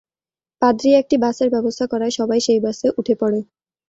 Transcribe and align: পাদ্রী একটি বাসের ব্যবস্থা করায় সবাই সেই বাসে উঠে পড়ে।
পাদ্রী 0.61 0.89
একটি 0.93 1.15
বাসের 1.17 1.49
ব্যবস্থা 1.51 1.85
করায় 1.91 2.13
সবাই 2.19 2.39
সেই 2.41 2.59
বাসে 2.59 2.87
উঠে 2.99 3.15
পড়ে। 3.21 3.39